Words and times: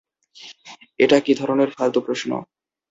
এটা 0.99 1.17
কী 1.19 1.33
ধরনের 1.35 1.69
ফালতু 1.69 1.99
প্রশ্ন? 2.01 2.31